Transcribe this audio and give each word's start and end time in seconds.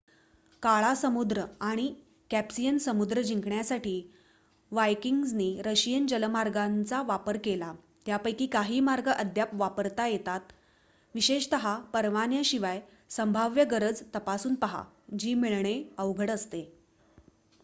काळा 0.63 0.93
समुद्र 0.95 1.41
आणि 1.61 1.87
कॅप्सियन 2.31 2.77
समुद्र 2.77 3.21
जिंकण्यासाठी 3.21 3.93
वायकिंग्जनी 4.71 5.61
रशियन 5.61 6.07
जलमार्गांचा 6.07 7.01
वापर 7.01 7.37
केला 7.37 7.73
यापैकी 8.07 8.47
काही 8.47 8.79
मार्ग 8.79 9.09
अद्याप 9.09 9.53
वापरता 9.53 10.07
येतात 10.07 10.53
विशेष 11.15 11.47
परवान्यांसाठी 11.93 12.79
संभाव्य 13.09 13.65
गरज 13.65 14.01
तपासून 14.15 14.55
पाहा 14.55 14.83
जी 15.19 15.33
मिळणे 15.33 15.83
अवघड 15.97 16.31
असते 16.31 16.69